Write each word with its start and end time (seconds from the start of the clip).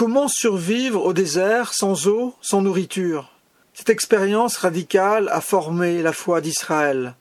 Comment 0.00 0.28
survivre 0.28 1.04
au 1.04 1.12
désert 1.12 1.74
sans 1.74 2.08
eau, 2.08 2.34
sans 2.40 2.62
nourriture? 2.62 3.32
Cette 3.74 3.90
expérience 3.90 4.56
radicale 4.56 5.28
a 5.28 5.42
formé 5.42 6.00
la 6.00 6.14
foi 6.14 6.40
d'Israël. 6.40 7.16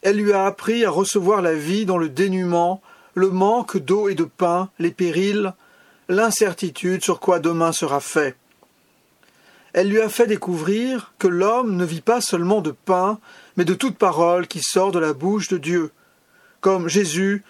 Elle 0.00 0.16
lui 0.16 0.32
a 0.32 0.46
appris 0.46 0.86
à 0.86 0.90
recevoir 0.90 1.42
la 1.42 1.52
vie 1.52 1.84
dans 1.84 1.98
le 1.98 2.08
dénuement, 2.08 2.80
le 3.12 3.28
manque 3.28 3.76
d'eau 3.76 4.08
et 4.08 4.14
de 4.14 4.24
pain, 4.24 4.70
les 4.78 4.92
périls, 4.92 5.52
l'incertitude 6.08 7.04
sur 7.04 7.20
quoi 7.20 7.38
demain 7.38 7.72
sera 7.72 8.00
fait. 8.00 8.34
Elle 9.74 9.90
lui 9.90 10.00
a 10.00 10.08
fait 10.08 10.26
découvrir 10.26 11.12
que 11.18 11.28
l'homme 11.28 11.76
ne 11.76 11.84
vit 11.84 12.00
pas 12.00 12.22
seulement 12.22 12.62
de 12.62 12.70
pain, 12.70 13.18
mais 13.58 13.66
de 13.66 13.74
toute 13.74 13.98
parole 13.98 14.46
qui 14.46 14.62
sort 14.62 14.90
de 14.90 14.98
la 14.98 15.12
bouche 15.12 15.48
de 15.48 15.58
Dieu, 15.58 15.90
comme 16.62 16.88
Jésus 16.88 17.44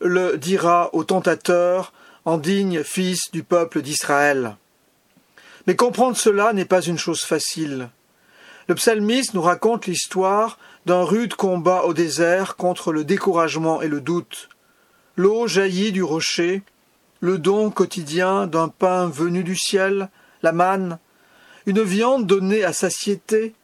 le 0.00 0.38
dira 0.38 0.88
au 0.94 1.04
tentateur 1.04 1.92
en 2.24 2.38
digne 2.38 2.82
fils 2.82 3.30
du 3.32 3.42
peuple 3.42 3.82
d'Israël. 3.82 4.56
Mais 5.66 5.76
comprendre 5.76 6.16
cela 6.16 6.52
n'est 6.52 6.64
pas 6.64 6.82
une 6.82 6.98
chose 6.98 7.22
facile. 7.22 7.90
Le 8.68 8.74
psalmiste 8.74 9.34
nous 9.34 9.42
raconte 9.42 9.86
l'histoire 9.86 10.58
d'un 10.86 11.02
rude 11.02 11.34
combat 11.34 11.84
au 11.84 11.94
désert 11.94 12.56
contre 12.56 12.92
le 12.92 13.04
découragement 13.04 13.82
et 13.82 13.88
le 13.88 14.00
doute. 14.00 14.48
L'eau 15.16 15.46
jaillit 15.46 15.92
du 15.92 16.02
rocher, 16.02 16.62
le 17.20 17.38
don 17.38 17.70
quotidien 17.70 18.46
d'un 18.46 18.68
pain 18.68 19.06
venu 19.08 19.44
du 19.44 19.56
ciel, 19.56 20.08
la 20.42 20.52
manne, 20.52 20.98
une 21.66 21.82
viande 21.82 22.26
donnée 22.26 22.64
à 22.64 22.72
satiété, 22.72 23.54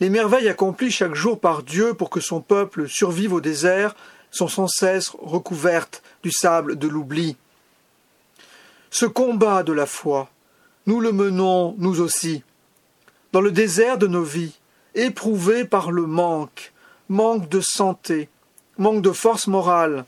les 0.00 0.10
merveilles 0.10 0.48
accomplies 0.48 0.92
chaque 0.92 1.14
jour 1.14 1.40
par 1.40 1.62
Dieu 1.64 1.92
pour 1.92 2.08
que 2.08 2.20
son 2.20 2.40
peuple 2.40 2.88
survive 2.88 3.32
au 3.32 3.40
désert 3.40 3.96
sont 4.30 4.46
sans 4.46 4.68
cesse 4.68 5.10
recouvertes 5.20 6.02
du 6.22 6.30
sable 6.30 6.78
de 6.78 6.86
l'oubli. 6.86 7.36
Ce 8.90 9.06
combat 9.06 9.62
de 9.62 9.72
la 9.72 9.86
foi, 9.86 10.30
nous 10.86 11.00
le 11.00 11.12
menons 11.12 11.74
nous 11.78 12.00
aussi, 12.00 12.42
dans 13.32 13.42
le 13.42 13.52
désert 13.52 13.98
de 13.98 14.06
nos 14.06 14.22
vies, 14.22 14.58
éprouvés 14.94 15.64
par 15.64 15.90
le 15.92 16.06
manque, 16.06 16.72
manque 17.08 17.48
de 17.48 17.60
santé, 17.60 18.28
manque 18.78 19.02
de 19.02 19.12
force 19.12 19.46
morale, 19.46 20.06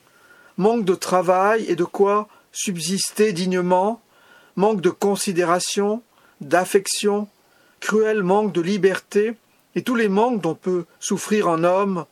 manque 0.57 0.85
de 0.85 0.95
travail 0.95 1.65
et 1.69 1.77
de 1.77 1.85
quoi 1.85 2.29
subsister 2.53 3.33
dignement, 3.33 4.01
manque 4.57 4.81
de 4.81 4.91
considération, 4.91 6.03
d'affection, 6.41 7.29
cruel 7.81 8.23
manque 8.23 8.53
de 8.53 8.61
liberté, 8.61 9.35
et 9.75 9.83
tous 9.83 9.95
les 9.95 10.09
manques 10.09 10.41
dont 10.41 10.55
peut 10.55 10.87
souffrir 10.99 11.49
un 11.49 11.65
homme, 11.65 12.05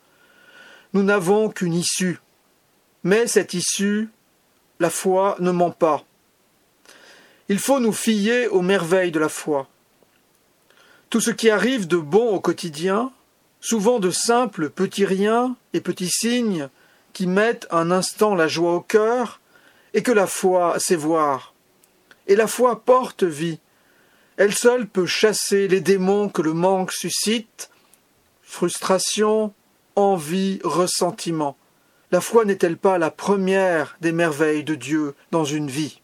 nous 0.93 1.03
n'avons 1.03 1.49
qu'une 1.49 1.73
issue. 1.73 2.19
Mais 3.03 3.27
cette 3.27 3.53
issue, 3.53 4.09
la 4.79 4.89
foi 4.89 5.35
ne 5.39 5.51
ment 5.51 5.71
pas. 5.71 6.03
Il 7.51 7.57
faut 7.57 7.79
nous 7.79 7.93
fier 7.93 8.47
aux 8.47 8.61
merveilles 8.61 9.11
de 9.11 9.19
la 9.19 9.27
foi. 9.27 9.67
Tout 11.09 11.19
ce 11.19 11.31
qui 11.31 11.49
arrive 11.49 11.87
de 11.87 11.97
bon 11.97 12.29
au 12.29 12.39
quotidien, 12.39 13.11
souvent 13.59 13.99
de 13.99 14.11
simples 14.11 14.69
petits 14.69 15.03
riens 15.03 15.55
et 15.73 15.81
petits 15.81 16.11
signes 16.11 16.69
qui 17.11 17.25
mettent 17.25 17.67
un 17.71 17.89
instant 17.89 18.35
la 18.35 18.47
joie 18.47 18.75
au 18.75 18.81
cœur, 18.81 19.41
et 19.95 20.03
que 20.03 20.11
la 20.11 20.27
foi 20.27 20.77
sait 20.77 20.95
voir. 20.95 21.55
Et 22.27 22.35
la 22.35 22.45
foi 22.45 22.83
porte 22.83 23.23
vie. 23.23 23.59
Elle 24.37 24.53
seule 24.53 24.87
peut 24.87 25.07
chasser 25.07 25.67
les 25.67 25.81
démons 25.81 26.29
que 26.29 26.43
le 26.43 26.53
manque 26.53 26.91
suscite, 26.91 27.71
frustration, 28.43 29.55
envie, 29.95 30.59
ressentiment. 30.63 31.57
La 32.11 32.21
foi 32.21 32.45
n'est-elle 32.45 32.77
pas 32.77 32.99
la 32.99 33.09
première 33.09 33.97
des 34.01 34.11
merveilles 34.11 34.63
de 34.63 34.75
Dieu 34.75 35.15
dans 35.31 35.45
une 35.45 35.67
vie? 35.67 35.99